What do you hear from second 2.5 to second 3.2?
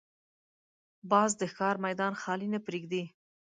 نه پرېږدي